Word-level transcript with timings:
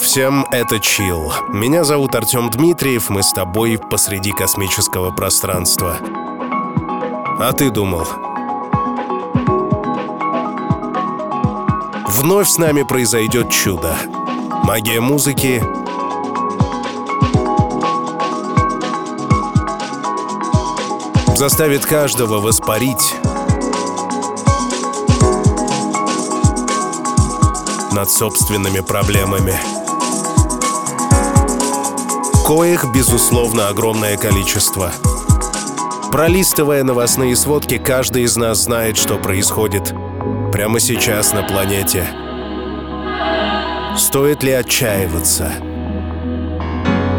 Привет-привет 0.00 0.02
всем, 0.02 0.46
это 0.50 0.80
Чил. 0.80 1.32
Меня 1.48 1.84
зовут 1.84 2.14
Артем 2.14 2.50
Дмитриев, 2.50 3.10
мы 3.10 3.22
с 3.22 3.32
тобой 3.32 3.78
посреди 3.78 4.32
космического 4.32 5.10
пространства. 5.10 5.96
А 7.38 7.52
ты 7.52 7.70
думал? 7.70 8.06
Вновь 12.08 12.48
с 12.48 12.58
нами 12.58 12.82
произойдет 12.82 13.50
чудо. 13.50 13.96
Магия 14.64 15.00
музыки 15.00 15.62
заставит 21.36 21.84
каждого 21.84 22.40
воспарить 22.40 23.14
над 27.92 28.10
собственными 28.10 28.80
проблемами. 28.80 29.79
Коих, 32.50 32.84
безусловно, 32.92 33.68
огромное 33.68 34.16
количество. 34.16 34.90
Пролистывая 36.10 36.82
новостные 36.82 37.36
сводки, 37.36 37.78
каждый 37.78 38.24
из 38.24 38.36
нас 38.36 38.64
знает, 38.64 38.96
что 38.96 39.18
происходит 39.18 39.94
прямо 40.50 40.80
сейчас 40.80 41.32
на 41.32 41.44
планете. 41.44 42.04
Стоит 43.96 44.42
ли 44.42 44.50
отчаиваться? 44.50 45.52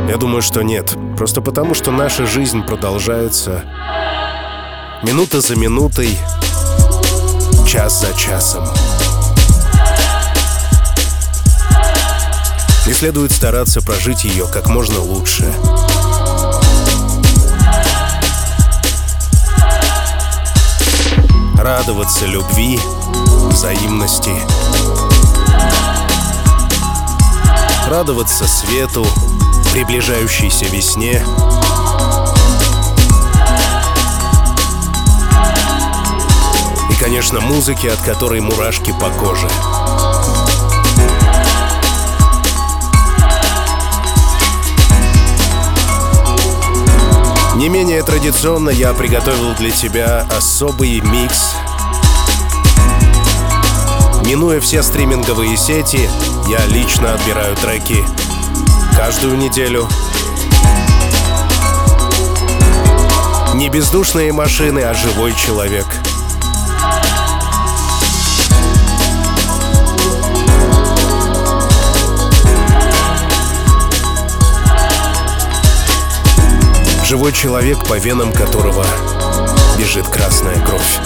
Я 0.10 0.18
думаю, 0.18 0.42
что 0.42 0.64
нет. 0.64 0.98
Просто 1.16 1.40
потому, 1.42 1.76
что 1.76 1.92
наша 1.92 2.26
жизнь 2.26 2.64
продолжается 2.64 3.64
минута 5.02 5.40
за 5.40 5.56
минутой, 5.56 6.10
час 7.66 8.02
за 8.02 8.14
часом. 8.20 8.68
И 12.88 12.94
следует 12.94 13.32
стараться 13.32 13.82
прожить 13.82 14.24
ее 14.24 14.48
как 14.48 14.68
можно 14.68 15.00
лучше. 15.00 15.52
Радоваться 21.56 22.26
любви, 22.26 22.80
взаимности. 23.50 24.32
Радоваться 27.88 28.48
свету, 28.48 29.06
приближающейся 29.72 30.66
весне. 30.66 31.24
И, 36.90 37.04
конечно, 37.04 37.42
музыке, 37.42 37.92
от 37.92 38.00
которой 38.00 38.40
мурашки 38.40 38.92
по 39.00 39.10
коже. 39.12 39.50
Не 47.62 47.70
менее 47.70 48.02
традиционно 48.02 48.72
я 48.72 48.92
приготовил 48.92 49.54
для 49.54 49.70
тебя 49.70 50.26
особый 50.36 51.00
микс. 51.00 51.54
Минуя 54.26 54.60
все 54.60 54.82
стриминговые 54.82 55.56
сети, 55.58 56.10
я 56.50 56.66
лично 56.66 57.14
отбираю 57.14 57.56
треки 57.58 58.04
каждую 58.98 59.38
неделю. 59.38 59.88
Не 63.54 63.70
бездушные 63.70 64.34
машины, 64.34 64.80
а 64.80 64.96
живой 64.96 65.36
человек— 65.36 65.86
Живой 77.12 77.34
человек, 77.34 77.84
по 77.90 77.98
венам 77.98 78.32
которого 78.32 78.86
бежит 79.78 80.08
красная 80.08 80.56
кровь. 80.64 80.98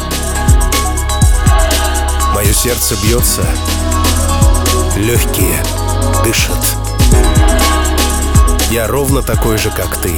Мое 2.36 2.54
сердце 2.54 2.96
бьется, 3.02 3.44
легкие 4.96 5.64
дышат. 6.24 6.64
Я 8.70 8.86
ровно 8.86 9.24
такой 9.24 9.58
же, 9.58 9.72
как 9.72 9.98
ты. 9.98 10.14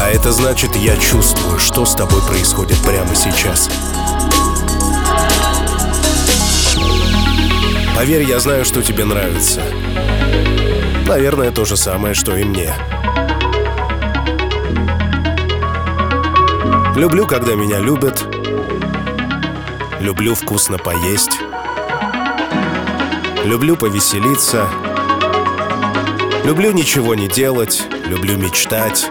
А 0.00 0.08
это 0.08 0.30
значит, 0.30 0.76
я 0.76 0.96
чувствую, 0.96 1.58
что 1.58 1.84
с 1.84 1.96
тобой 1.96 2.22
происходит 2.22 2.78
прямо 2.82 3.16
сейчас. 3.16 3.68
Поверь, 7.96 8.22
я 8.22 8.38
знаю, 8.38 8.64
что 8.64 8.82
тебе 8.82 9.04
нравится. 9.04 9.62
Наверное, 11.08 11.50
то 11.50 11.64
же 11.64 11.76
самое, 11.76 12.14
что 12.14 12.36
и 12.36 12.44
мне. 12.44 12.72
Люблю, 16.96 17.26
когда 17.26 17.54
меня 17.54 17.78
любят. 17.78 18.26
Люблю 20.00 20.34
вкусно 20.34 20.76
поесть. 20.76 21.38
Люблю 23.44 23.76
повеселиться. 23.76 24.66
Люблю 26.44 26.72
ничего 26.72 27.14
не 27.14 27.28
делать. 27.28 27.82
Люблю 28.06 28.36
мечтать. 28.36 29.08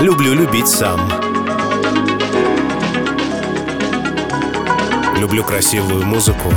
Люблю 0.00 0.34
любить 0.34 0.68
сам. 0.68 1.00
Люблю 5.16 5.42
красивую 5.42 6.04
музыку. 6.04 6.52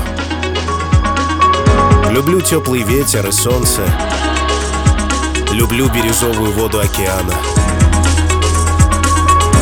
Люблю 2.12 2.42
теплый 2.42 2.84
ветер 2.84 3.28
и 3.28 3.32
солнце. 3.32 3.82
Люблю 5.52 5.88
бирюзовую 5.90 6.52
воду 6.52 6.80
океана. 6.80 7.34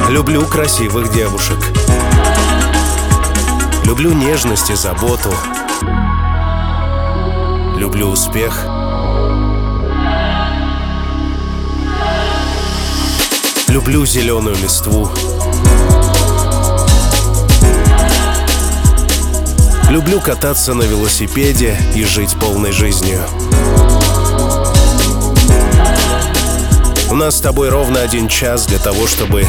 Люблю 0.09 0.45
красивых 0.45 1.11
девушек. 1.11 1.57
Люблю 3.85 4.13
нежность 4.13 4.69
и 4.69 4.75
заботу. 4.75 5.33
Люблю 7.77 8.09
успех. 8.09 8.65
Люблю 13.67 14.05
зеленую 14.05 14.55
листву. 14.55 15.09
Люблю 19.89 20.19
кататься 20.19 20.73
на 20.73 20.83
велосипеде 20.83 21.78
и 21.95 22.04
жить 22.04 22.35
полной 22.39 22.71
жизнью. 22.71 23.21
У 27.09 27.16
нас 27.16 27.37
с 27.37 27.42
тобой 27.42 27.69
ровно 27.69 28.01
один 28.01 28.28
час 28.28 28.66
для 28.66 28.80
того, 28.80 29.06
чтобы 29.07 29.45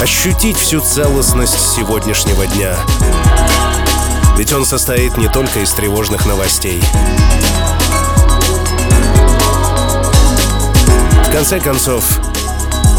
ощутить 0.00 0.56
всю 0.56 0.80
целостность 0.80 1.74
сегодняшнего 1.74 2.46
дня. 2.46 2.76
Ведь 4.36 4.52
он 4.52 4.64
состоит 4.64 5.16
не 5.16 5.28
только 5.28 5.60
из 5.60 5.72
тревожных 5.72 6.24
новостей. 6.26 6.80
В 11.26 11.32
конце 11.32 11.58
концов, 11.58 12.04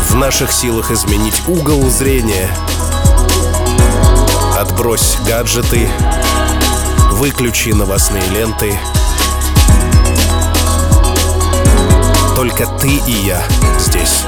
в 0.10 0.15
наших 0.15 0.51
силах 0.51 0.91
изменить 0.91 1.41
угол 1.48 1.89
зрения. 1.89 2.50
Отбрось 4.58 5.18
гаджеты, 5.25 5.89
выключи 7.12 7.70
новостные 7.70 8.27
ленты. 8.27 8.77
Только 12.36 12.65
ты 12.65 12.89
и 13.08 13.12
я 13.25 13.41
здесь. 13.79 14.25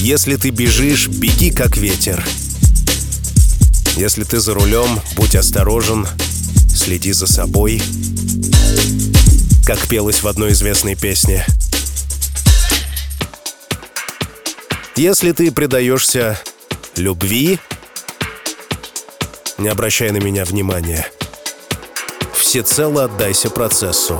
Если 0.00 0.36
ты 0.36 0.48
бежишь, 0.48 1.08
беги 1.08 1.50
как 1.50 1.76
ветер. 1.76 2.24
Если 3.96 4.24
ты 4.24 4.40
за 4.40 4.54
рулем, 4.54 4.98
будь 5.14 5.36
осторожен, 5.36 6.08
следи 6.74 7.12
за 7.12 7.26
собой. 7.26 7.82
Как 9.66 9.78
пелось 9.88 10.22
в 10.22 10.26
одной 10.26 10.52
известной 10.52 10.96
песне. 10.96 11.44
Если 14.96 15.32
ты 15.32 15.52
предаешься 15.52 16.40
любви, 16.96 17.60
не 19.58 19.68
обращай 19.68 20.12
на 20.12 20.16
меня 20.16 20.46
внимания. 20.46 21.06
Всецело 22.32 23.04
отдайся 23.04 23.50
процессу. 23.50 24.18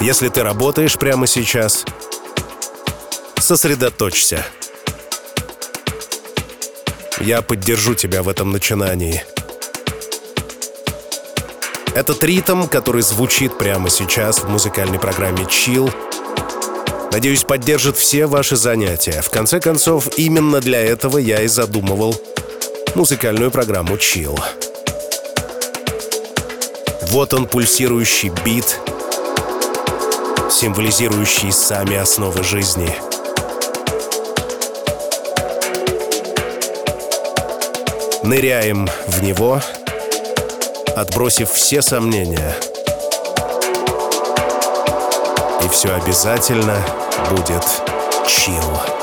Если 0.00 0.28
ты 0.28 0.44
работаешь 0.44 0.96
прямо 0.96 1.26
сейчас— 1.26 1.84
сосредоточься. 3.46 4.44
Я 7.20 7.42
поддержу 7.42 7.94
тебя 7.94 8.24
в 8.24 8.28
этом 8.28 8.50
начинании. 8.50 9.22
Этот 11.94 12.22
ритм, 12.24 12.66
который 12.66 13.02
звучит 13.02 13.56
прямо 13.56 13.88
сейчас 13.88 14.40
в 14.40 14.48
музыкальной 14.48 14.98
программе 14.98 15.44
Chill, 15.44 15.94
Надеюсь, 17.12 17.44
поддержит 17.44 17.96
все 17.96 18.26
ваши 18.26 18.56
занятия. 18.56 19.22
В 19.22 19.30
конце 19.30 19.58
концов, 19.58 20.18
именно 20.18 20.60
для 20.60 20.80
этого 20.80 21.16
я 21.16 21.40
и 21.40 21.46
задумывал 21.46 22.14
музыкальную 22.94 23.50
программу 23.50 23.96
Chill. 23.96 24.38
Вот 27.10 27.32
он, 27.32 27.46
пульсирующий 27.46 28.30
бит, 28.44 28.80
символизирующий 30.50 31.52
сами 31.52 31.96
основы 31.96 32.42
жизни. 32.42 33.15
Ныряем 38.26 38.88
в 39.06 39.22
него, 39.22 39.60
отбросив 40.96 41.48
все 41.52 41.80
сомнения. 41.80 42.56
И 45.64 45.68
все 45.68 45.94
обязательно 45.94 46.76
будет 47.30 47.62
чил. 48.26 48.95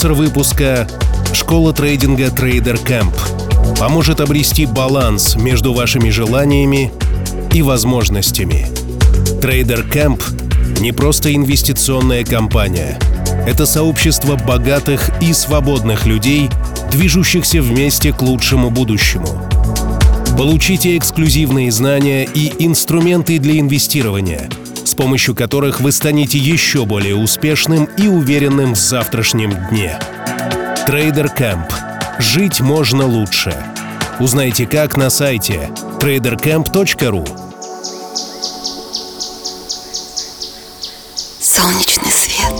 Спонсор 0.00 0.16
выпуска— 0.16 0.88
школа 1.34 1.74
трейдинга 1.74 2.28
Trader 2.28 2.82
Camp. 2.86 3.12
Поможет 3.78 4.20
обрести 4.20 4.64
баланс 4.64 5.36
между 5.36 5.74
вашими 5.74 6.08
желаниями 6.08 6.90
и 7.52 7.60
возможностями. 7.60 8.66
Trader 9.42 9.86
Camp— 9.86 10.22
не 10.80 10.92
просто 10.92 11.34
инвестиционная 11.34 12.24
компания. 12.24 12.98
Это 13.46 13.66
сообщество 13.66 14.36
богатых 14.36 15.10
и 15.20 15.34
свободных 15.34 16.06
людей, 16.06 16.48
движущихся 16.90 17.60
вместе 17.60 18.14
к 18.14 18.22
лучшему 18.22 18.70
будущему. 18.70 19.28
Получите 20.38 20.96
эксклюзивные 20.96 21.70
знания 21.70 22.24
и 22.24 22.50
инструменты 22.64 23.38
для 23.38 23.60
инвестирования— 23.60 24.48
с 24.90 24.94
помощью 24.94 25.36
которых 25.36 25.80
вы 25.80 25.92
станете 25.92 26.36
еще 26.36 26.84
более 26.84 27.14
успешным 27.14 27.84
и 27.96 28.08
уверенным 28.08 28.74
в 28.74 28.76
завтрашнем 28.76 29.52
дне. 29.68 29.96
Трейдер 30.84 31.28
Кэмп. 31.28 31.72
Жить 32.18 32.60
можно 32.60 33.06
лучше. 33.06 33.56
Узнайте 34.18 34.66
как 34.66 34.96
на 34.96 35.08
сайте 35.08 35.70
tradercamp.ru. 36.00 37.24
Солнечный 41.40 42.10
свет. 42.10 42.52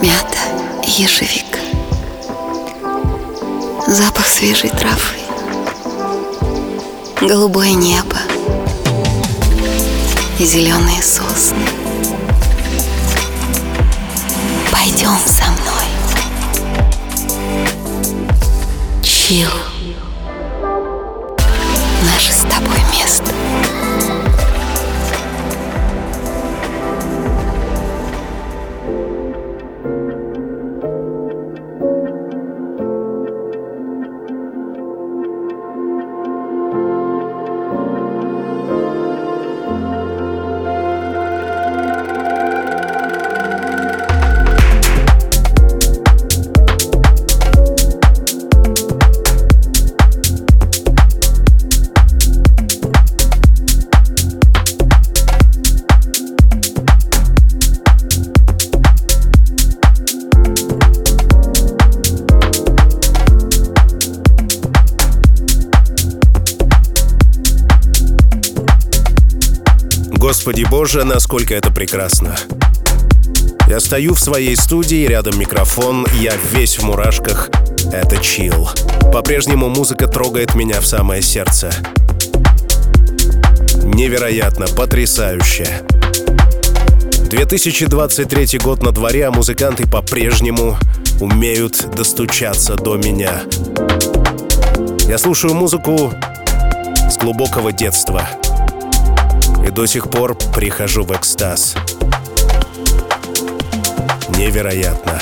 Мята 0.00 0.38
и 0.86 1.02
ежевика. 1.02 1.58
Запах 3.88 4.28
свежей 4.28 4.70
травы. 4.70 5.16
Голубое 7.20 7.72
небо 7.72 8.19
и 10.40 10.44
зеленые 10.46 11.02
сосны. 11.02 11.58
Пойдем 14.72 15.18
со 15.26 15.44
мной. 15.50 15.84
Чил. 19.02 19.50
Господи 70.40 70.64
Боже, 70.70 71.04
насколько 71.04 71.54
это 71.54 71.70
прекрасно. 71.70 72.34
Я 73.68 73.78
стою 73.78 74.14
в 74.14 74.20
своей 74.20 74.56
студии, 74.56 75.06
рядом 75.06 75.38
микрофон, 75.38 76.06
я 76.18 76.32
весь 76.50 76.78
в 76.78 76.82
мурашках. 76.82 77.50
Это 77.92 78.16
чил. 78.22 78.70
По-прежнему 79.12 79.68
музыка 79.68 80.08
трогает 80.08 80.54
меня 80.54 80.80
в 80.80 80.86
самое 80.86 81.20
сердце. 81.20 81.70
Невероятно, 83.84 84.66
потрясающе. 84.66 85.82
2023 87.28 88.60
год 88.60 88.82
на 88.82 88.92
дворе, 88.92 89.26
а 89.26 89.30
музыканты 89.30 89.86
по-прежнему 89.86 90.78
умеют 91.20 91.86
достучаться 91.94 92.76
до 92.76 92.96
меня. 92.96 93.42
Я 95.06 95.18
слушаю 95.18 95.52
музыку 95.52 96.14
с 97.10 97.18
глубокого 97.18 97.72
детства 97.72 98.26
до 99.70 99.86
сих 99.86 100.10
пор 100.10 100.36
прихожу 100.54 101.04
в 101.04 101.12
экстаз. 101.12 101.76
Невероятно. 104.36 105.20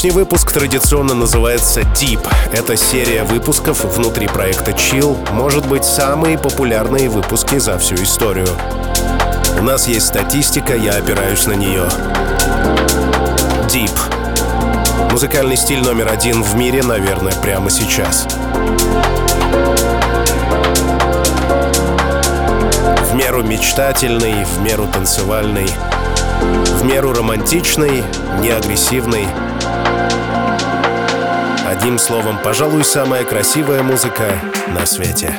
Сегодняшний 0.00 0.22
выпуск 0.22 0.52
традиционно 0.52 1.12
называется 1.12 1.82
Deep. 1.82 2.26
Это 2.54 2.74
серия 2.74 3.22
выпусков 3.22 3.84
внутри 3.84 4.28
проекта 4.28 4.70
Chill, 4.70 5.30
может 5.32 5.68
быть, 5.68 5.84
самые 5.84 6.38
популярные 6.38 7.10
выпуски 7.10 7.58
за 7.58 7.78
всю 7.78 7.96
историю. 7.96 8.48
У 9.58 9.62
нас 9.62 9.86
есть 9.86 10.06
статистика, 10.06 10.74
я 10.74 10.92
опираюсь 10.92 11.46
на 11.46 11.52
нее. 11.52 11.86
Deep. 13.68 13.92
Музыкальный 15.12 15.58
стиль 15.58 15.82
номер 15.82 16.08
один 16.08 16.42
в 16.42 16.56
мире, 16.56 16.82
наверное, 16.82 17.34
прямо 17.34 17.68
сейчас. 17.68 18.26
В 23.04 23.14
меру 23.14 23.42
мечтательный, 23.42 24.46
в 24.46 24.62
меру 24.62 24.86
танцевальный, 24.86 25.68
в 26.78 26.86
меру 26.86 27.12
романтичный, 27.12 28.02
не 28.40 28.48
агрессивный— 28.48 29.26
Одним 31.80 31.98
словом, 31.98 32.36
пожалуй, 32.44 32.84
самая 32.84 33.24
красивая 33.24 33.82
музыка 33.82 34.38
на 34.68 34.84
свете. 34.84 35.34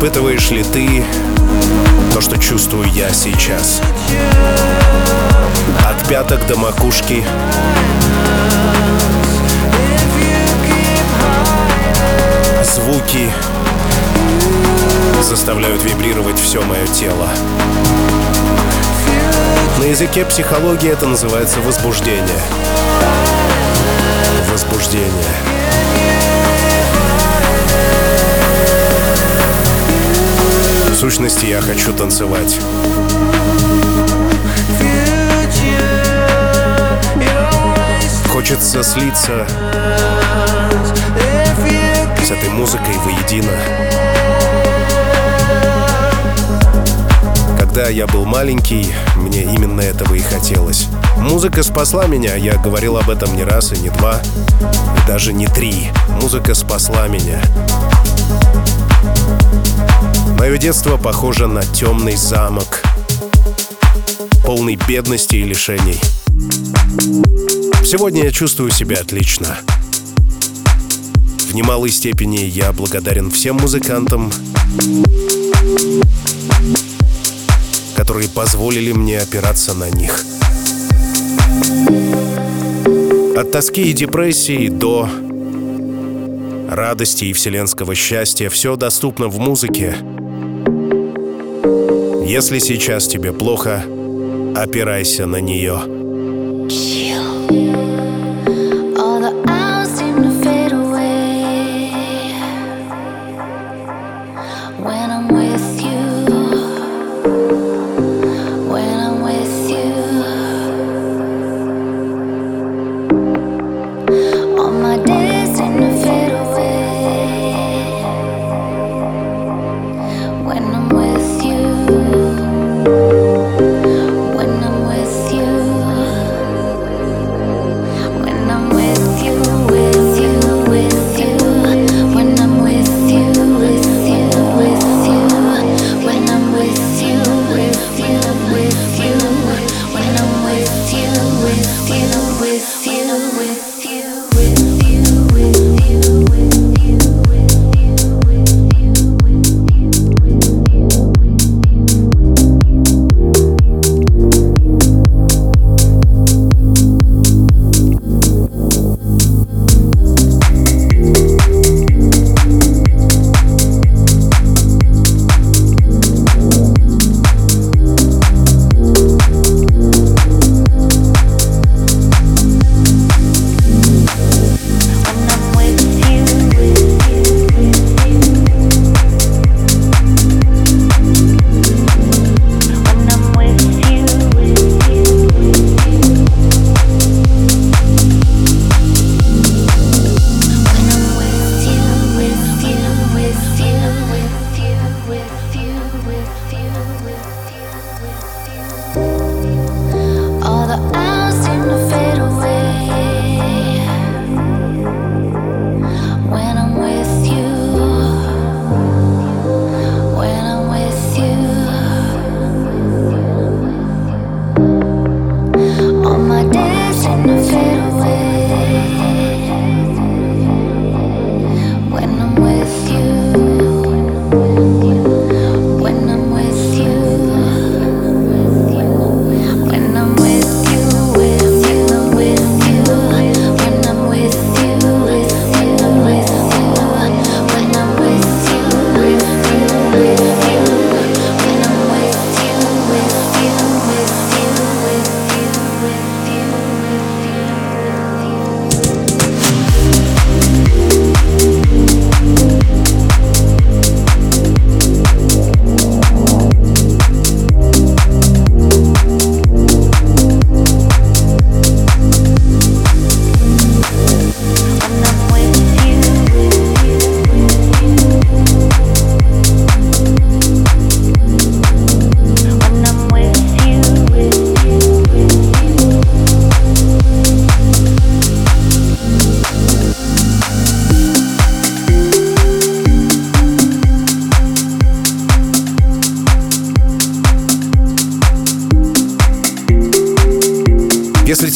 Испытываешь 0.00 0.50
ли 0.50 0.64
ты 0.64 1.04
то, 2.14 2.22
что 2.22 2.38
чувствую 2.38 2.88
я 2.90 3.12
сейчас? 3.12 3.82
От 5.86 6.08
пяток 6.08 6.46
до 6.46 6.56
макушки 6.56 7.22
звуки 12.64 13.30
заставляют 15.20 15.84
вибрировать 15.84 16.38
все 16.38 16.62
мое 16.62 16.86
тело. 16.86 17.28
На 19.80 19.84
языке 19.84 20.24
психологии 20.24 20.90
это 20.90 21.06
называется 21.06 21.60
возбуждение. 21.60 22.40
Возбуждение. 24.50 25.50
Сущности, 31.00 31.46
я 31.46 31.62
хочу 31.62 31.94
танцевать. 31.94 32.60
Хочется 38.28 38.82
слиться 38.82 39.46
с 42.22 42.30
этой 42.30 42.50
музыкой 42.50 42.94
воедино. 43.02 43.50
Когда 47.58 47.88
я 47.88 48.06
был 48.06 48.26
маленький, 48.26 48.92
мне 49.16 49.44
именно 49.44 49.80
этого 49.80 50.12
и 50.12 50.20
хотелось. 50.20 50.88
Музыка 51.16 51.62
спасла 51.62 52.08
меня, 52.08 52.34
я 52.34 52.58
говорил 52.58 52.98
об 52.98 53.08
этом 53.08 53.34
не 53.36 53.44
раз 53.44 53.72
и 53.72 53.78
не 53.78 53.88
два, 53.88 54.20
и 54.60 55.08
даже 55.08 55.32
не 55.32 55.46
три. 55.46 55.90
Музыка 56.20 56.52
спасла 56.52 57.08
меня. 57.08 57.40
Мое 60.40 60.56
детство 60.56 60.96
похоже 60.96 61.48
на 61.48 61.62
темный 61.62 62.16
замок, 62.16 62.82
полный 64.42 64.78
бедности 64.88 65.36
и 65.36 65.42
лишений. 65.42 66.00
Сегодня 67.84 68.24
я 68.24 68.30
чувствую 68.30 68.70
себя 68.70 69.00
отлично. 69.00 69.58
В 71.50 71.54
немалой 71.54 71.90
степени 71.90 72.38
я 72.38 72.72
благодарен 72.72 73.30
всем 73.30 73.56
музыкантам, 73.56 74.32
которые 77.94 78.30
позволили 78.30 78.92
мне 78.92 79.18
опираться 79.18 79.74
на 79.74 79.90
них. 79.90 80.24
От 83.36 83.52
тоски 83.52 83.82
и 83.82 83.92
депрессии 83.92 84.70
до 84.70 85.06
радости 86.70 87.26
и 87.26 87.34
вселенского 87.34 87.94
счастья 87.94 88.48
все 88.48 88.76
доступно 88.76 89.28
в 89.28 89.38
музыке. 89.38 89.98
Если 92.30 92.60
сейчас 92.60 93.08
тебе 93.08 93.32
плохо, 93.32 93.82
опирайся 94.54 95.26
на 95.26 95.40
нее. 95.40 95.99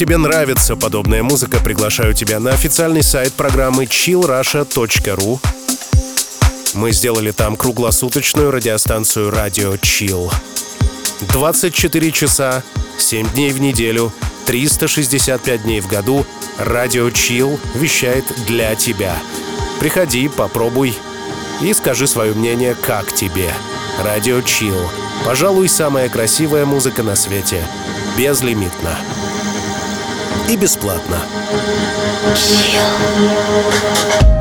Тебе 0.04 0.18
нравится 0.18 0.76
подобная 0.76 1.22
музыка, 1.22 1.60
приглашаю 1.60 2.12
тебя 2.12 2.38
на 2.38 2.50
официальный 2.50 3.02
сайт 3.02 3.32
программы 3.32 3.84
chillrusha.ru 3.84 5.40
Мы 6.74 6.92
сделали 6.92 7.30
там 7.30 7.56
круглосуточную 7.56 8.50
радиостанцию 8.50 9.30
«Радио 9.30 9.78
Чил». 9.78 10.30
24 11.32 12.12
часа, 12.12 12.62
7 12.98 13.30
дней 13.30 13.50
в 13.52 13.62
неделю, 13.62 14.12
365 14.44 15.62
дней 15.62 15.80
в 15.80 15.88
году 15.88 16.26
«Радио 16.58 17.08
Чил» 17.08 17.58
вещает 17.74 18.26
для 18.46 18.74
тебя. 18.74 19.16
Приходи, 19.80 20.28
попробуй 20.28 20.94
и 21.62 21.72
скажи 21.72 22.06
свое 22.06 22.34
мнение, 22.34 22.74
как 22.74 23.10
тебе. 23.10 23.50
«Радио 24.04 24.42
Чил»— 24.42 24.76
пожалуй, 25.24 25.70
самая 25.70 26.10
красивая 26.10 26.66
музыка 26.66 27.02
на 27.02 27.16
свете. 27.16 27.66
Безлимитно. 28.18 28.98
И 30.48 30.56
бесплатно. 30.56 31.18
Chill. 32.34 34.33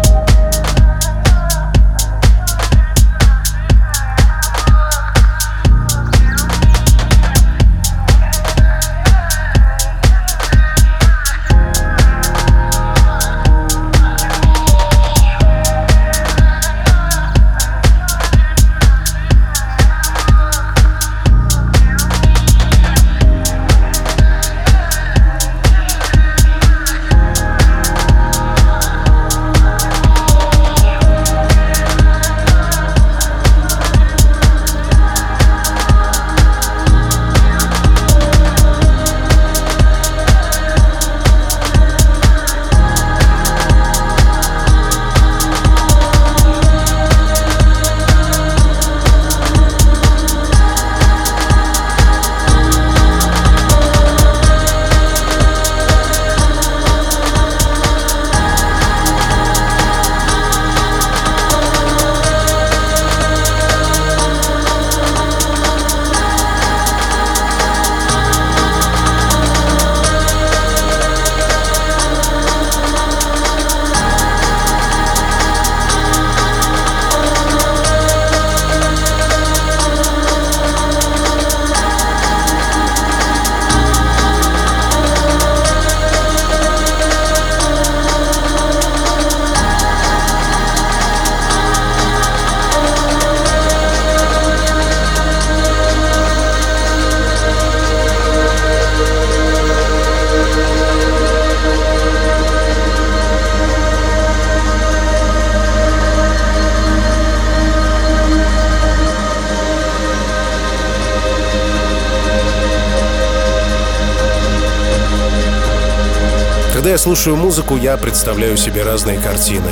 Слушаю 117.03 117.35
музыку, 117.35 117.75
я 117.75 117.97
представляю 117.97 118.55
себе 118.55 118.81
разные 118.81 119.19
картины. 119.19 119.69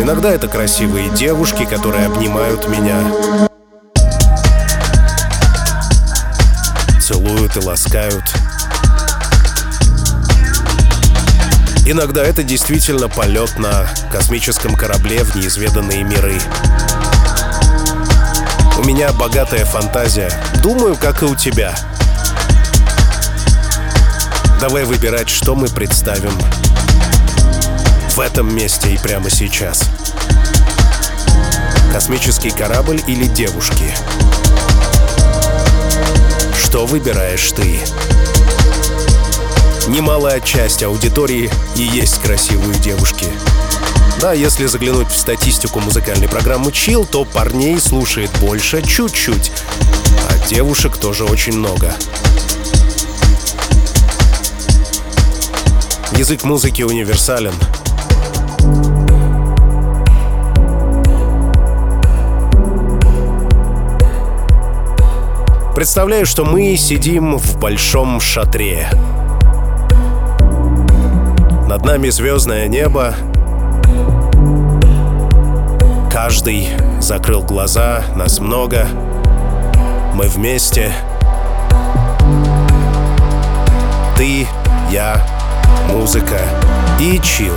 Иногда 0.00 0.30
это 0.30 0.48
красивые 0.48 1.10
девушки, 1.10 1.66
которые 1.66 2.06
обнимают 2.06 2.66
меня, 2.68 2.96
целуют 7.02 7.54
и 7.56 7.58
ласкают. 7.58 8.24
Иногда 11.84 12.24
это 12.24 12.42
действительно 12.42 13.10
полет 13.10 13.58
на 13.58 13.86
космическом 14.10 14.74
корабле 14.74 15.24
в 15.24 15.34
неизведанные 15.34 16.02
миры. 16.02 16.38
У 18.78 18.84
меня 18.86 19.12
богатая 19.12 19.66
фантазия. 19.66 20.30
Думаю, 20.62 20.96
как 20.96 21.20
и 21.20 21.26
у 21.26 21.36
тебя— 21.36 21.74
Давай 24.62 24.84
выбирать, 24.84 25.28
что 25.28 25.56
мы 25.56 25.66
представим 25.66 26.30
в 28.10 28.20
этом 28.20 28.54
месте 28.54 28.94
и 28.94 28.96
прямо 28.96 29.28
сейчас. 29.28 29.82
Космический 31.90 32.50
корабль 32.50 33.02
или 33.08 33.24
девушки? 33.24 33.92
Что 36.56 36.86
выбираешь 36.86 37.50
ты? 37.50 37.80
Немалая 39.88 40.40
часть 40.40 40.84
аудитории 40.84 41.50
и 41.74 41.82
есть 41.82 42.22
красивые 42.22 42.78
девушки. 42.78 43.26
Да, 44.20 44.32
если 44.32 44.66
заглянуть 44.66 45.10
в 45.10 45.18
статистику 45.18 45.80
музыкальной 45.80 46.28
программы 46.28 46.70
Chill, 46.70 47.04
то 47.04 47.24
парней 47.24 47.80
слушает 47.80 48.30
больше 48.38 48.80
чуть-чуть, 48.80 49.50
а 50.30 50.48
девушек 50.48 50.98
тоже 50.98 51.24
очень 51.24 51.58
много. 51.58 51.92
Язык 56.22 56.44
музыки 56.44 56.82
универсален. 56.82 57.52
Представляю, 65.74 66.24
что 66.24 66.44
мы 66.44 66.76
сидим 66.76 67.38
в 67.38 67.58
большом 67.58 68.20
шатре. 68.20 68.88
Над 71.66 71.84
нами 71.84 72.08
звездное 72.08 72.68
небо. 72.68 73.16
Каждый 76.08 76.68
закрыл 77.00 77.42
глаза, 77.42 78.04
нас 78.14 78.38
много. 78.38 78.86
Мы 80.14 80.28
вместе. 80.28 80.92
Ты, 84.16 84.46
я, 84.92 85.20
музыка 85.92 86.40
и 86.98 87.18
чил. 87.20 87.54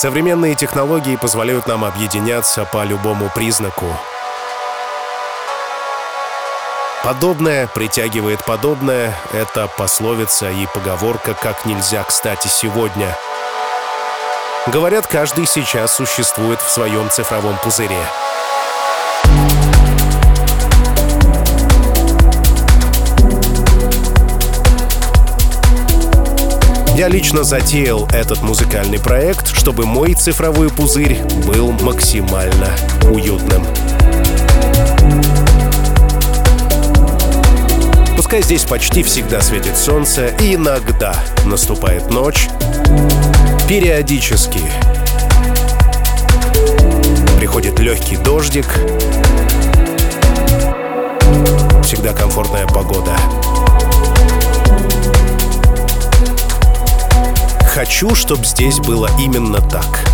Современные 0.00 0.54
технологии 0.54 1.16
позволяют 1.16 1.66
нам 1.66 1.84
объединяться 1.84 2.64
по 2.64 2.84
любому 2.84 3.28
признаку. 3.34 3.84
Подобное 7.04 7.66
притягивает 7.66 8.42
подобное— 8.46 9.14
это 9.34 9.68
пословица 9.68 10.50
и 10.50 10.66
поговорка 10.72 11.34
«как 11.34 11.66
нельзя 11.66 12.02
кстати 12.02 12.48
сегодня». 12.48 13.14
Говорят, 14.68 15.06
каждый 15.06 15.46
сейчас 15.46 15.96
существует 15.96 16.62
в 16.62 16.70
своем 16.70 17.10
цифровом 17.10 17.58
пузыре— 17.62 18.00
Я 27.00 27.08
лично 27.08 27.44
затеял 27.44 28.06
этот 28.12 28.42
музыкальный 28.42 28.98
проект, 29.00 29.56
чтобы 29.56 29.86
мой 29.86 30.12
цифровой 30.12 30.68
пузырь 30.68 31.18
был 31.46 31.72
максимально 31.80 32.68
уютным. 33.10 33.64
Пускай 38.16 38.42
здесь 38.42 38.64
почти 38.64 39.02
всегда 39.02 39.40
светит 39.40 39.78
солнце, 39.78 40.26
и 40.42 40.56
иногда 40.56 41.16
наступает 41.46 42.10
ночь, 42.10 42.48
периодически 43.66 44.60
приходит 47.38 47.78
легкий 47.78 48.18
дождик, 48.18 48.66
всегда 51.82 52.12
комфортная 52.12 52.66
погода. 52.66 53.16
Хочу, 57.80 58.14
чтобы 58.14 58.44
здесь 58.44 58.78
было 58.78 59.08
именно 59.18 59.58
так. 59.62 60.04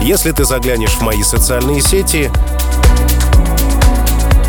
Если 0.00 0.32
ты 0.32 0.46
заглянешь 0.46 0.94
в 0.94 1.02
мои 1.02 1.22
социальные 1.22 1.82
сети, 1.82 2.30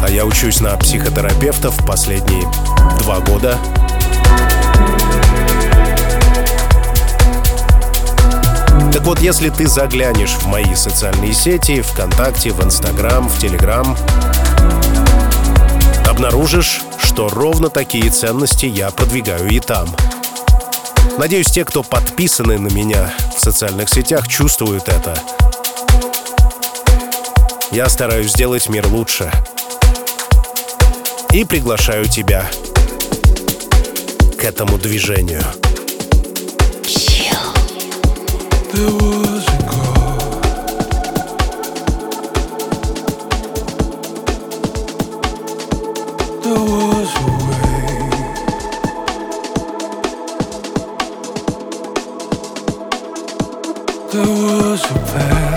а 0.02 0.10
я 0.10 0.26
учусь 0.26 0.62
на 0.62 0.78
психотерапевтов 0.78 1.76
последние 1.86 2.50
два 3.00 3.20
года, 3.20 3.58
Так 8.94 9.04
вот, 9.04 9.20
если 9.20 9.50
ты 9.50 9.68
заглянешь 9.68 10.36
в 10.36 10.48
мои 10.48 10.74
социальные 10.74 11.34
сети, 11.34 11.82
ВКонтакте, 11.82 12.52
в 12.52 12.64
Инстаграм, 12.64 13.28
в 13.28 13.38
Телеграм, 13.40 13.98
обнаружишь, 16.10 16.82
что 16.98 17.28
ровно 17.28 17.70
такие 17.70 18.10
ценности 18.10 18.68
я 18.68 18.90
продвигаю 18.92 19.50
и 19.50 19.60
там— 19.60 19.90
Надеюсь, 21.18 21.48
те, 21.48 21.64
кто 21.66 21.84
подписаны 21.84 22.58
на 22.60 22.68
меня 22.68 23.14
в 23.36 23.40
социальных 23.40 23.90
сетях, 23.90 24.28
чувствуют 24.28 24.88
это. 24.88 25.18
Я 27.72 27.90
стараюсь 27.90 28.32
сделать 28.32 28.70
мир 28.70 28.88
лучше. 28.88 29.32
И 31.32 31.44
приглашаю 31.44 32.06
тебя 32.06 32.50
к 34.38 34.44
этому 34.44 34.78
движению. 34.78 35.44
There 38.76 38.92
was 38.92 39.46
a 46.92 46.95
te 54.16 54.22
recuperar. 54.22 55.55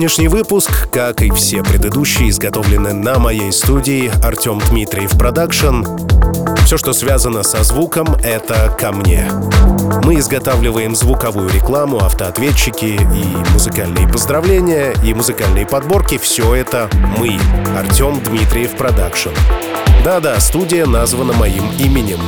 Сегодняшний 0.00 0.28
выпуск, 0.28 0.88
как 0.90 1.20
и 1.20 1.30
все 1.30 1.62
предыдущие, 1.62 2.30
изготовлены 2.30 2.94
на 2.94 3.18
моей 3.18 3.52
студии 3.52 4.10
Артем 4.24 4.58
Дмитриев 4.70 5.10
Production. 5.18 5.84
Все, 6.64 6.78
что 6.78 6.94
связано 6.94 7.42
со 7.42 7.62
звуком, 7.64 8.14
это 8.24 8.74
ко 8.80 8.92
мне. 8.92 9.30
Мы 10.02 10.18
изготавливаем 10.18 10.96
звуковую 10.96 11.50
рекламу, 11.50 11.98
автоответчики 11.98 12.98
и 12.98 13.52
музыкальные 13.52 14.08
поздравления, 14.08 14.94
и 15.04 15.12
музыкальные 15.12 15.66
подборки. 15.66 16.16
Все 16.16 16.54
это 16.54 16.88
мы, 17.18 17.38
Артем 17.76 18.22
Дмитриев 18.24 18.78
Production. 18.78 19.28
Да-да, 20.02 20.40
студия 20.40 20.86
названа 20.86 21.34
моим 21.34 21.70
именем. 21.78 22.20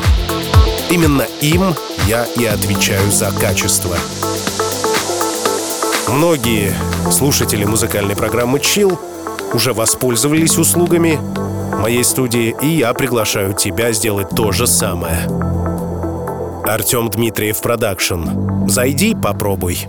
Именно 0.91 1.25
им 1.41 1.75
я 2.07 2.27
и 2.37 2.45
отвечаю 2.45 3.11
за 3.11 3.31
качество. 3.31 3.97
Многие 6.13 6.75
слушатели 7.11 7.65
музыкальной 7.65 8.15
программы 8.15 8.59
Chill 8.59 8.99
уже 9.55 9.73
воспользовались 9.73 10.59
услугами 10.59 11.19
моей 11.81 12.05
студии, 12.05 12.55
и 12.61 12.67
я 12.67 12.93
приглашаю 12.93 13.55
тебя 13.55 13.93
сделать 13.93 14.29
то 14.29 14.53
же 14.53 14.67
самое. 14.67 15.27
Артем 16.65 17.09
Дмитриев 17.09 17.61
Production. 17.63 18.69
Зайди, 18.69 19.15
попробуй. 19.15 19.89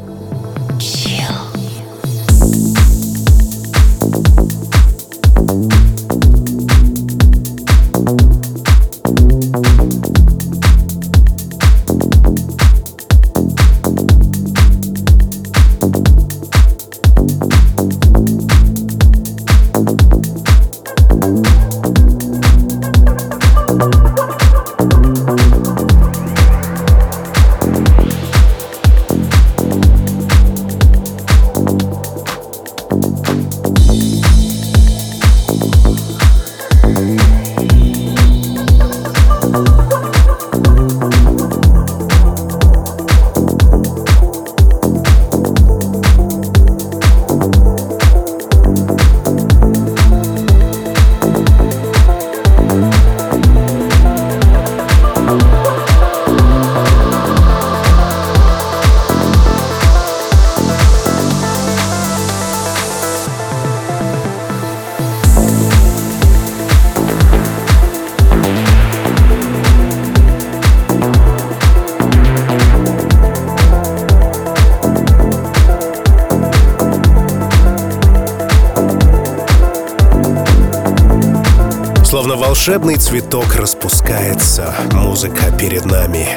Волшебный 82.65 82.95
цветок 82.95 83.55
распускается, 83.55 84.73
музыка 84.93 85.51
перед 85.59 85.83
нами. 85.83 86.29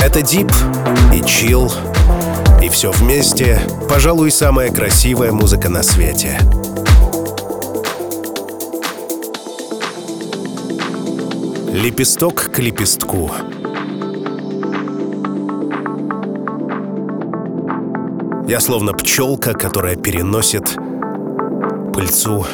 Это 0.00 0.22
дип 0.22 0.52
и 1.12 1.20
чил, 1.26 1.72
и 2.62 2.68
все 2.68 2.92
вместе, 2.92 3.58
пожалуй, 3.88 4.30
самая 4.30 4.70
красивая 4.70 5.32
музыка 5.32 5.68
на 5.68 5.82
свете. 5.82 6.38
Лепесток 11.72 12.52
к 12.52 12.60
лепестку. 12.60 13.32
Я 18.46 18.60
словно 18.60 18.92
пчелка, 18.92 19.54
которая 19.54 19.96
переносит 19.96 20.76
пыльцу 21.92 22.46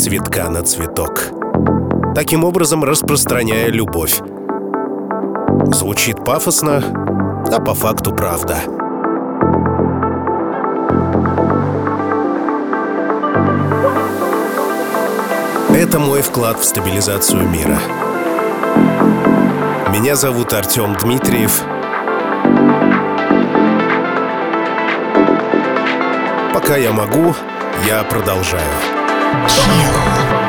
цветка 0.00 0.48
на 0.48 0.62
цветок. 0.62 1.24
Таким 2.14 2.44
образом 2.44 2.84
распространяя 2.84 3.66
любовь. 3.66 4.18
Звучит 5.74 6.24
пафосно, 6.24 6.82
а 7.52 7.60
по 7.60 7.74
факту 7.74 8.14
правда. 8.14 8.56
Это 15.74 15.98
мой 15.98 16.22
вклад 16.22 16.58
в 16.58 16.64
стабилизацию 16.64 17.46
мира. 17.46 17.78
Меня 19.92 20.16
зовут 20.16 20.54
Артем 20.54 20.96
Дмитриев. 20.96 21.62
Пока 26.54 26.78
я 26.78 26.90
могу, 26.92 27.34
я 27.86 28.02
продолжаю. 28.04 28.99
Chill. 29.30 30.39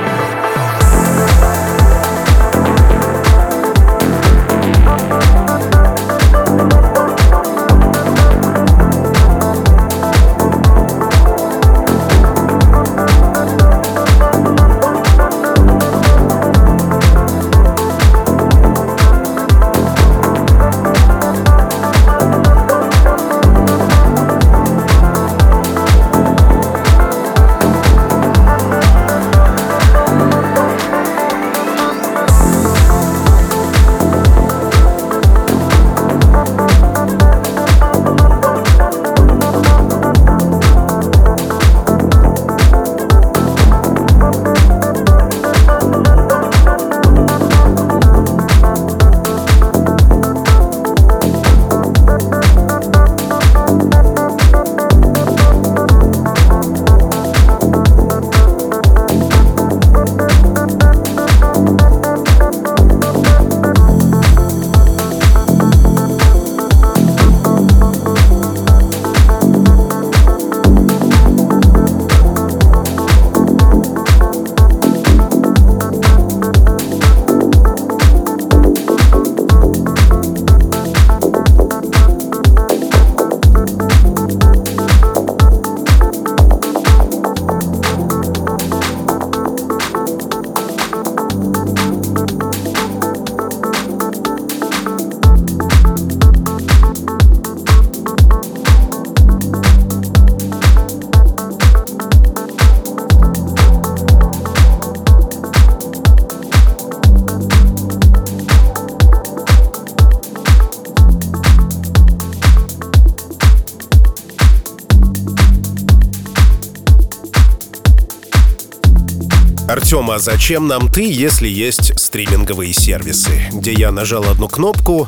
Артем, 120.01 120.11
а 120.11 120.19
зачем 120.19 120.67
нам 120.67 120.91
ты, 120.91 121.11
если 121.11 121.47
есть 121.47 121.99
стриминговые 121.99 122.73
сервисы, 122.73 123.49
где 123.53 123.71
я 123.71 123.91
нажал 123.91 124.23
одну 124.23 124.47
кнопку, 124.47 125.07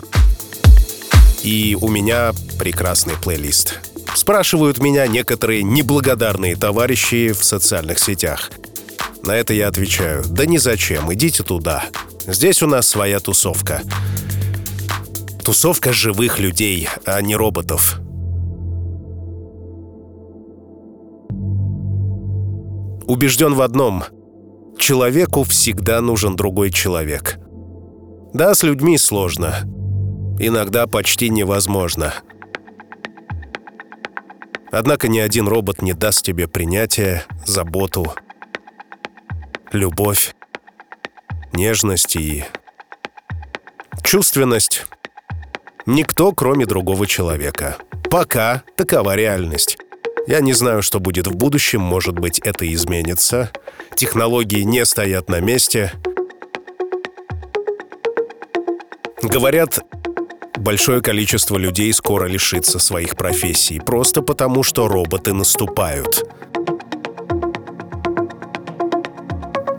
и 1.41 1.75
у 1.81 1.87
меня 1.87 2.31
прекрасный 2.59 3.15
плейлист? 3.15 3.79
Спрашивают 4.15 4.77
меня 4.77 5.07
некоторые 5.07 5.63
неблагодарные 5.63 6.55
товарищи 6.55 7.31
в 7.31 7.43
социальных 7.43 7.97
сетях. 7.97 8.51
На 9.23 9.31
это 9.35 9.53
я 9.53 9.67
отвечаю, 9.67 10.23
да 10.27 10.45
ни 10.45 10.57
зачем, 10.57 11.11
идите 11.11 11.41
туда. 11.41 11.85
Здесь 12.27 12.61
у 12.61 12.67
нас 12.67 12.87
своя 12.87 13.19
тусовка. 13.19 13.81
Тусовка 15.43 15.91
живых 15.91 16.37
людей, 16.37 16.87
а 17.05 17.19
не 17.21 17.35
роботов. 17.35 17.99
Убежден 23.07 23.55
в 23.55 23.61
одном— 23.61 24.03
Человеку 24.83 25.43
всегда 25.43 26.01
нужен 26.01 26.35
другой 26.35 26.69
человек. 26.69 27.37
Да, 28.33 28.53
с 28.53 28.63
людьми 28.63 28.97
сложно. 28.97 29.61
Иногда 30.39 30.87
почти 30.87 31.29
невозможно. 31.29 32.13
Однако 34.73 35.07
ни 35.07 35.19
один 35.19 35.47
робот 35.47 35.81
не 35.81 35.93
даст 35.93 36.25
тебе 36.25 36.49
принятия, 36.49 37.23
заботу, 37.45 38.13
любовь, 39.71 40.35
нежность 41.53 42.17
и 42.17 42.43
чувственность. 44.03 44.85
Никто, 45.85 46.33
кроме 46.33 46.65
другого 46.65 47.07
человека. 47.07 47.77
Пока 48.11 48.63
такова 48.75 49.15
реальность. 49.15 49.77
Я 50.25 50.39
не 50.39 50.53
знаю, 50.53 50.81
что 50.81 50.99
будет 50.99 51.27
в 51.27 51.35
будущем, 51.35 51.81
может 51.81 52.17
быть, 52.17 52.39
это 52.39 52.71
изменится. 52.73 53.51
Технологии 53.95 54.61
не 54.61 54.85
стоят 54.85 55.27
на 55.29 55.41
месте. 55.41 55.91
Говорят, 59.21 59.79
большое 60.57 61.01
количество 61.01 61.57
людей 61.57 61.91
скоро 61.91 62.25
лишится 62.25 62.79
своих 62.79 63.17
профессий, 63.17 63.79
просто 63.79 64.21
потому 64.21 64.63
что 64.63 64.87
роботы 64.87 65.33
наступают. 65.33 66.23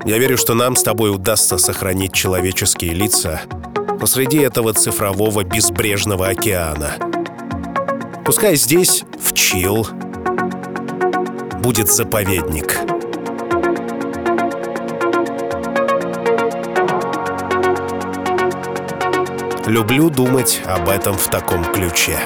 Я 0.04 0.18
верю, 0.18 0.36
что 0.36 0.52
нам 0.52 0.76
с 0.76 0.82
тобой 0.82 1.10
удастся 1.10 1.56
сохранить 1.56 2.12
человеческие 2.12 2.92
лица 2.92 3.40
посреди 3.98 4.38
этого 4.38 4.74
цифрового 4.74 5.44
безбрежного 5.44 6.28
океана. 6.28 6.96
Пускай 8.26 8.56
здесь, 8.56 9.04
в 9.18 9.32
Чил, 9.32 9.88
будет 11.64 11.90
заповедник. 11.90 12.78
Люблю 19.66 20.10
думать 20.10 20.60
об 20.66 20.90
этом 20.90 21.14
в 21.14 21.26
таком 21.28 21.64
ключе. 21.64 22.18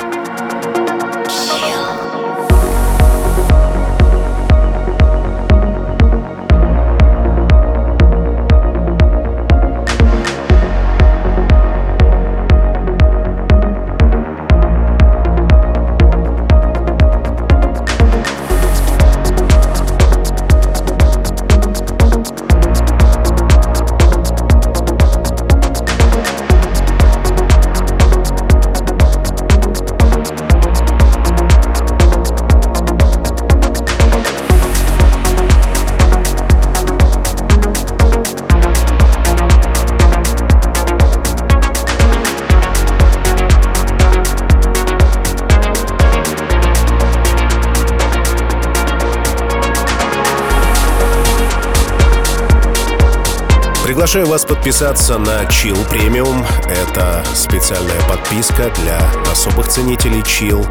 Приглашаю 54.08 54.32
вас 54.32 54.46
подписаться 54.46 55.18
на 55.18 55.42
Chill 55.42 55.76
Premium. 55.86 56.42
Это 56.66 57.22
специальная 57.34 58.00
подписка 58.08 58.70
для 58.80 58.98
особых 59.30 59.68
ценителей 59.68 60.22
Chill, 60.22 60.66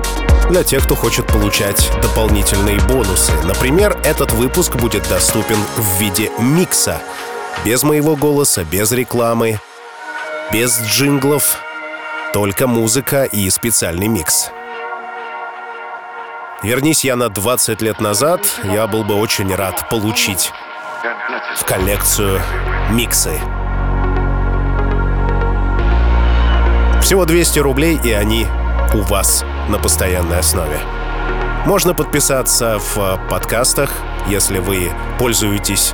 для 0.50 0.64
тех, 0.64 0.84
кто 0.86 0.96
хочет 0.96 1.28
получать 1.28 1.92
дополнительные 2.02 2.80
бонусы. 2.88 3.32
Например, 3.44 3.96
этот 4.04 4.32
выпуск 4.32 4.78
будет 4.78 5.08
доступен 5.08 5.58
в 5.76 6.00
виде 6.00 6.32
микса. 6.40 7.00
Без 7.64 7.84
моего 7.84 8.16
голоса, 8.16 8.64
без 8.64 8.92
рекламы, 8.92 9.60
без 10.52 10.82
джинглов, 10.82 11.60
только 12.34 12.66
музыка 12.66 13.26
и 13.26 13.48
специальный 13.52 14.08
микс. 14.08 14.50
Вернись 16.64 17.06
я 17.06 17.16
на 17.16 17.30
20 17.30 17.84
лет 17.84 18.02
назад, 18.02 18.42
я 18.64 18.88
был 18.88 19.04
бы 19.04 19.14
очень 19.14 19.54
рад 19.54 19.88
получить 19.92 20.52
в 21.56 21.66
коллекцию 21.66 22.42
миксы. 22.92 23.40
Всего 27.02 27.26
200 27.26 27.60
рублей, 27.60 28.00
и 28.04 28.12
они 28.12 28.48
у 28.94 29.02
вас 29.02 29.46
на 29.70 29.78
постоянной 29.78 30.40
основе. 30.40 30.80
Можно 31.66 31.94
подписаться 31.94 32.80
в 32.80 33.20
подкастах, 33.30 33.92
если 34.28 34.60
вы 34.60 34.92
пользуетесь 35.20 35.94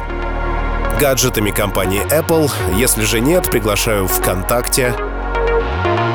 гаджетами 0.99 1.51
компании 1.51 2.03
Apple. 2.05 2.51
Если 2.75 3.03
же 3.03 3.19
нет, 3.19 3.49
приглашаю 3.49 4.07
ВКонтакте 4.07 4.95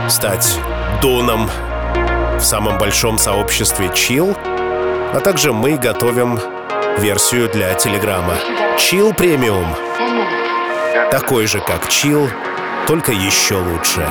стать 0.08 0.58
доном 1.02 1.50
в 2.38 2.42
самом 2.42 2.78
большом 2.78 3.18
сообществе 3.18 3.88
Chill, 3.88 4.36
а 5.12 5.20
также 5.20 5.52
мы 5.52 5.76
готовим 5.76 6.40
версию 6.98 7.50
для 7.50 7.74
Телеграма. 7.74 8.34
Chill 8.78 9.16
Premium. 9.16 9.66
Такой 11.10 11.46
же, 11.46 11.60
как 11.60 11.86
Chill, 11.86 12.30
только 12.86 13.12
еще 13.12 13.54
лучше. 13.56 14.06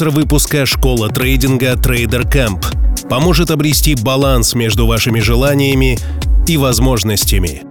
Спонсор 0.00 0.18
выпуска– 0.18 0.64
школа 0.64 1.10
трейдинга 1.10 1.72
Trader 1.72 2.22
Camp. 2.22 2.64
Поможет 3.10 3.50
обрести 3.50 3.94
баланс 3.94 4.54
между 4.54 4.86
вашими 4.86 5.20
желаниями 5.20 5.98
и 6.46 6.56
возможностями. 6.56 7.64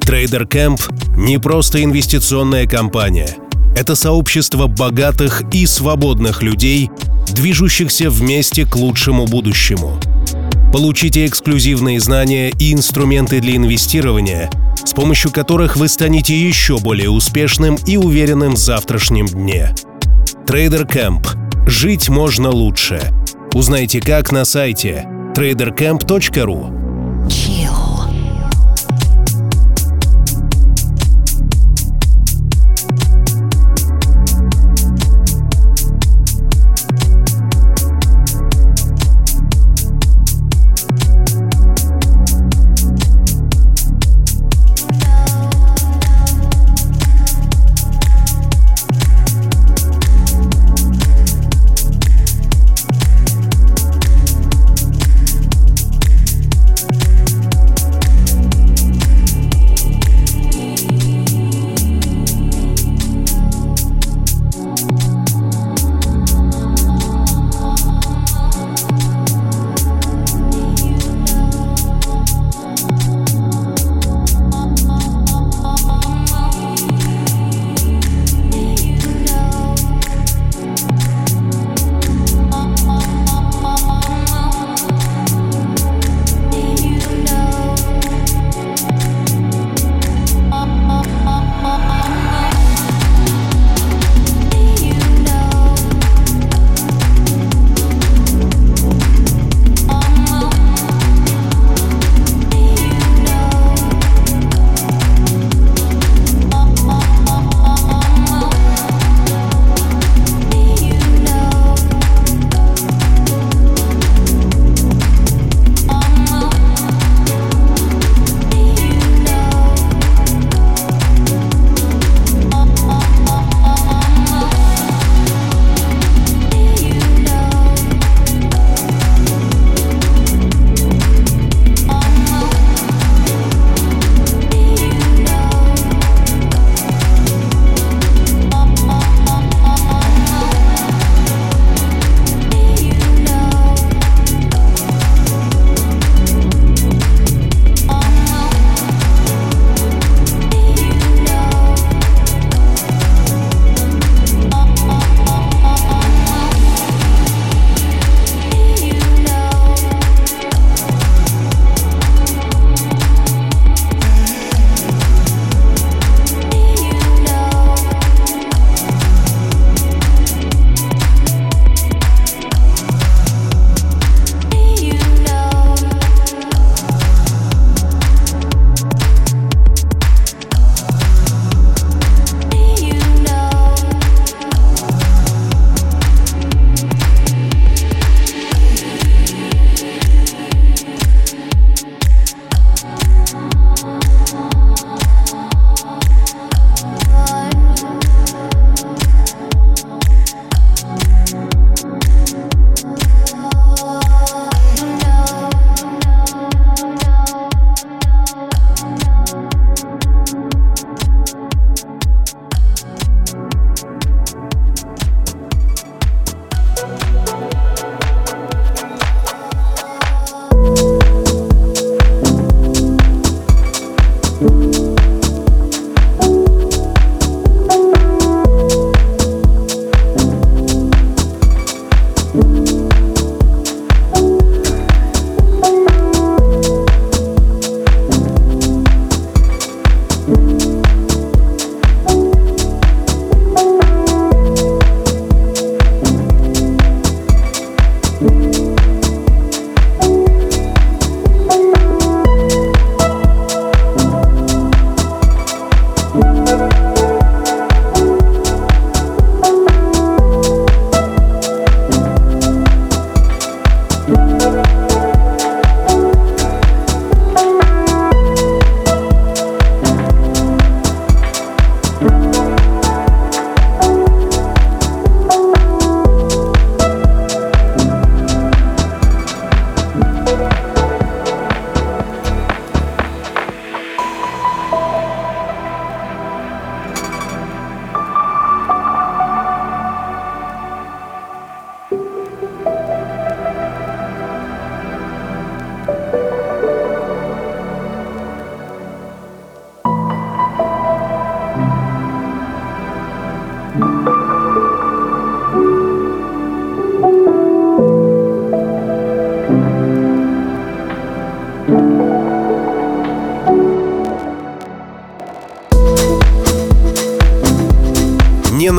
Trader 0.00 0.46
Camp– 0.46 0.78
не 1.16 1.38
просто 1.38 1.82
инвестиционная 1.82 2.66
компания. 2.66 3.30
Это 3.74 3.94
сообщество 3.94 4.66
богатых 4.66 5.42
и 5.54 5.64
свободных 5.64 6.42
людей, 6.42 6.90
движущихся 7.28 8.10
вместе 8.10 8.66
к 8.66 8.76
лучшему 8.76 9.24
будущему. 9.24 9.98
Получите 10.74 11.24
эксклюзивные 11.24 11.98
знания 11.98 12.50
и 12.58 12.74
инструменты 12.74 13.40
для 13.40 13.56
инвестирования, 13.56 14.50
с 14.84 14.92
помощью 14.92 15.30
которых 15.30 15.78
вы 15.78 15.88
станете 15.88 16.38
еще 16.38 16.78
более 16.78 17.08
успешным 17.08 17.78
и 17.86 17.96
уверенным 17.96 18.52
в 18.52 18.58
завтрашнем 18.58 19.24
дне. 19.24 19.74
Trader 20.46 20.86
Camp. 20.86 21.39
Жить 21.66 22.08
можно 22.08 22.50
лучше. 22.50 23.00
Узнайте 23.54 24.00
как 24.00 24.32
на 24.32 24.44
сайте 24.44 25.06
tradercamp.ru. 25.34 26.79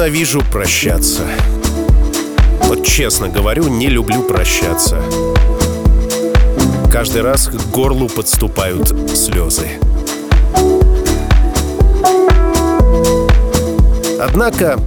Ненавижу 0.02 0.42
прощаться. 0.52 1.22
Вот 2.64 2.84
честно 2.88 3.30
говорю, 3.30 3.68
не 3.68 3.86
люблю 3.86 4.24
прощаться. 4.24 5.00
Каждый 6.92 7.22
раз 7.22 7.48
к 7.48 7.54
горлу 7.70 8.10
подступают 8.10 8.88
слезы. 9.16 9.68
Однако 14.20 14.80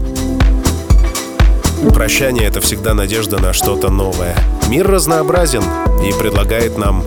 прощание— 1.95 2.47
это 2.49 2.61
всегда 2.61 2.93
надежда 2.93 3.41
на 3.41 3.53
что-то 3.53 3.91
новое. 3.91 4.37
Мир 4.69 4.89
разнообразен 4.89 5.63
и 6.05 6.13
предлагает 6.19 6.77
нам 6.77 7.05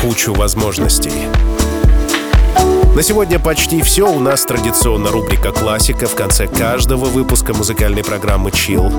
кучу 0.00 0.32
возможностей. 0.32 1.28
На 2.96 3.02
сегодня 3.02 3.38
почти 3.38 3.82
все. 3.82 4.10
У 4.10 4.18
нас 4.20 4.46
традиционно 4.46 5.10
рубрика 5.10 5.52
«Классика» 5.52 6.06
в 6.06 6.14
конце 6.14 6.46
каждого 6.46 7.04
выпуска 7.04 7.52
музыкальной 7.52 8.02
программы 8.02 8.50
«Чил». 8.50 8.90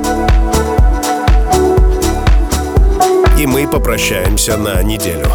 И 3.39 3.47
мы 3.47 3.67
попрощаемся 3.67 4.55
на 4.55 4.83
неделю. 4.83 5.25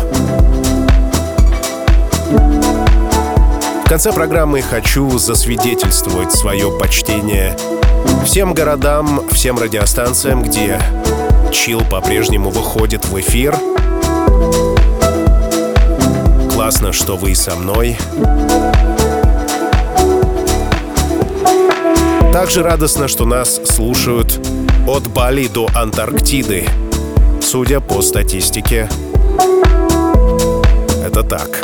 В 3.84 3.88
конце 3.88 4.12
программы 4.12 4.62
хочу 4.62 5.18
засвидетельствовать 5.18 6.30
свое 6.30 6.70
почтение 6.78 7.56
всем 8.24 8.54
городам, 8.54 9.28
всем 9.32 9.58
радиостанциям, 9.58 10.40
где 10.44 10.80
Чил 11.50 11.80
по-прежнему 11.80 12.50
выходит 12.50 13.06
в 13.06 13.18
эфир— 13.18 13.56
классно, 16.72 16.92
что 16.92 17.18
вы 17.18 17.34
со 17.34 17.54
мной. 17.54 17.98
Также 22.32 22.62
радостно, 22.62 23.08
что 23.08 23.26
нас 23.26 23.60
слушают 23.66 24.40
от 24.88 25.06
Бали 25.08 25.48
до 25.48 25.68
Антарктиды. 25.74 26.66
Судя 27.42 27.80
по 27.80 28.00
статистике, 28.00 28.88
это 31.04 31.22
так. 31.22 31.62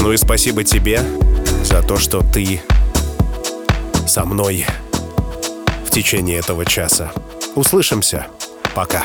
Ну 0.00 0.10
и 0.10 0.16
спасибо 0.16 0.64
тебе 0.64 1.02
за 1.64 1.82
то, 1.82 1.98
что 1.98 2.22
ты 2.22 2.62
со 4.06 4.24
мной 4.24 4.64
в 5.84 5.90
течение 5.90 6.38
этого 6.38 6.64
часа. 6.64 7.12
Услышимся. 7.54 8.28
Пока. 8.74 9.04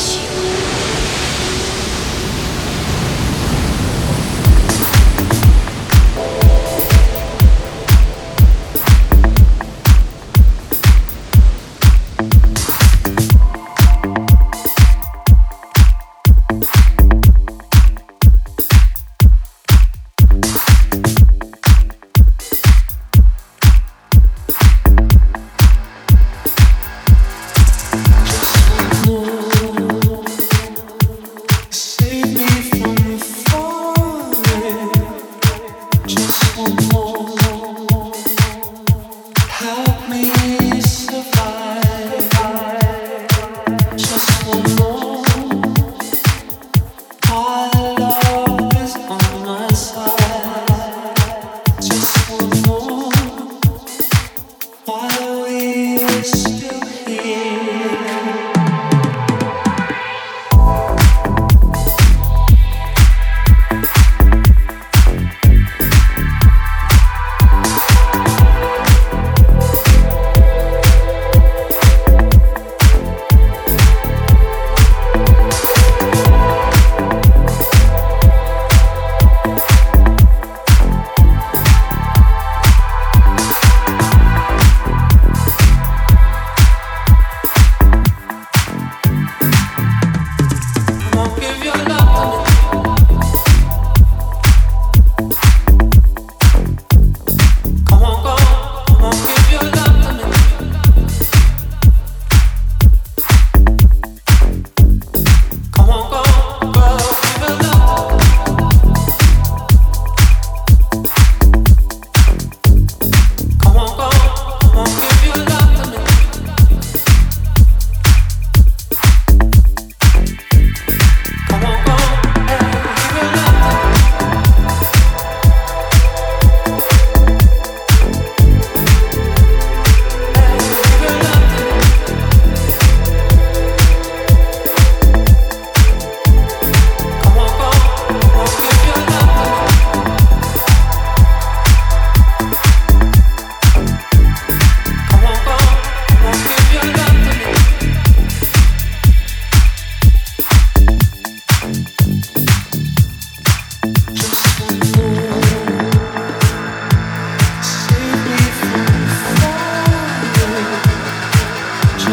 I 47.53 48.00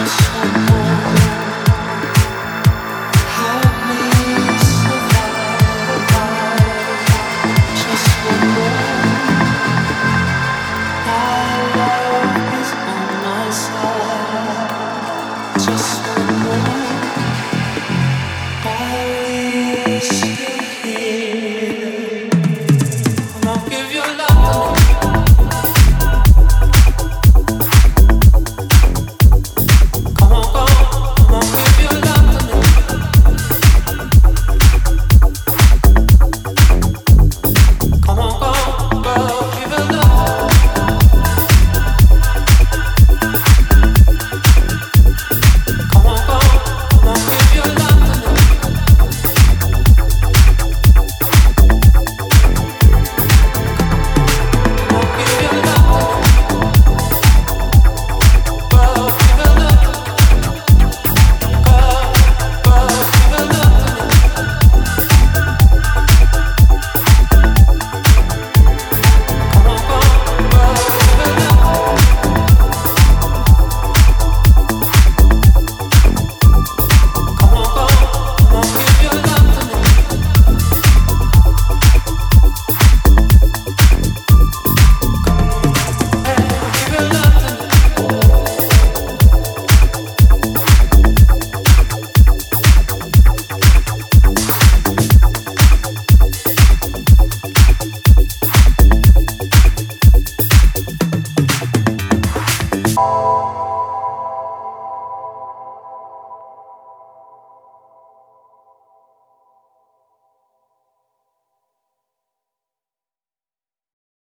Yeah. 0.08 0.47